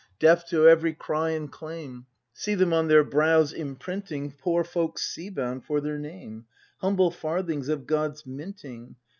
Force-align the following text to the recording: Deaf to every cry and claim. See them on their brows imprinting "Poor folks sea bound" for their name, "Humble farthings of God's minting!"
Deaf 0.17 0.47
to 0.49 0.67
every 0.67 0.95
cry 0.95 1.29
and 1.29 1.51
claim. 1.51 2.07
See 2.33 2.55
them 2.55 2.73
on 2.73 2.87
their 2.87 3.03
brows 3.03 3.53
imprinting 3.53 4.31
"Poor 4.31 4.63
folks 4.63 5.03
sea 5.03 5.29
bound" 5.29 5.63
for 5.63 5.79
their 5.79 5.99
name, 5.99 6.45
"Humble 6.79 7.11
farthings 7.11 7.69
of 7.69 7.85
God's 7.85 8.25
minting!" 8.25 8.95